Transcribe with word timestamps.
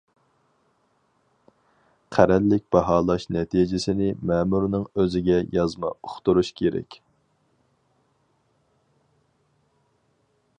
قەرەللىك 2.15 2.63
باھالاش 2.75 3.27
نەتىجىسىنى 3.35 4.07
مەمۇرنىڭ 4.31 4.87
ئۆزىگە 5.03 5.37
يازما 5.59 5.93
ئۇقتۇرۇش 5.99 6.53
كېرەك. 6.63 6.99